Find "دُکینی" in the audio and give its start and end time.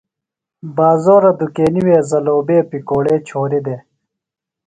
1.39-1.81